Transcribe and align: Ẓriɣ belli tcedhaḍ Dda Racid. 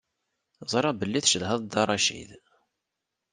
Ẓriɣ 0.71 0.93
belli 0.99 1.21
tcedhaḍ 1.21 1.59
Dda 1.63 1.83
Racid. 1.87 2.31